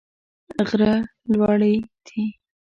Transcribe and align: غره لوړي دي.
غره 0.69 0.93
لوړي 1.31 1.73
دي. 2.05 2.21